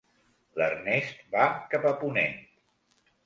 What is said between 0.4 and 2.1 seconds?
L'Ernest va cap a